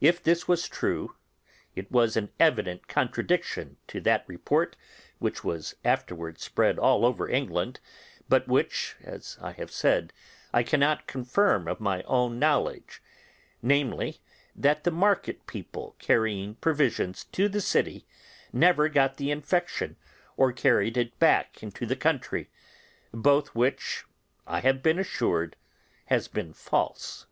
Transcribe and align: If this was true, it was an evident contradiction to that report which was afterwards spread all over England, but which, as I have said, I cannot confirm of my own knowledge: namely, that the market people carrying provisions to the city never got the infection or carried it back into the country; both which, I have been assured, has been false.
If 0.00 0.20
this 0.20 0.48
was 0.48 0.66
true, 0.66 1.14
it 1.76 1.88
was 1.88 2.16
an 2.16 2.30
evident 2.40 2.88
contradiction 2.88 3.76
to 3.86 4.00
that 4.00 4.24
report 4.26 4.74
which 5.20 5.44
was 5.44 5.76
afterwards 5.84 6.42
spread 6.42 6.80
all 6.80 7.06
over 7.06 7.30
England, 7.30 7.78
but 8.28 8.48
which, 8.48 8.96
as 9.04 9.38
I 9.40 9.52
have 9.52 9.70
said, 9.70 10.12
I 10.52 10.64
cannot 10.64 11.06
confirm 11.06 11.68
of 11.68 11.78
my 11.78 12.02
own 12.08 12.40
knowledge: 12.40 13.00
namely, 13.62 14.18
that 14.56 14.82
the 14.82 14.90
market 14.90 15.46
people 15.46 15.94
carrying 16.00 16.56
provisions 16.56 17.22
to 17.30 17.48
the 17.48 17.60
city 17.60 18.04
never 18.52 18.88
got 18.88 19.16
the 19.16 19.30
infection 19.30 19.94
or 20.36 20.50
carried 20.52 20.96
it 20.96 21.16
back 21.20 21.62
into 21.62 21.86
the 21.86 21.94
country; 21.94 22.50
both 23.14 23.54
which, 23.54 24.06
I 24.44 24.58
have 24.58 24.82
been 24.82 24.98
assured, 24.98 25.54
has 26.06 26.26
been 26.26 26.52
false. 26.52 27.26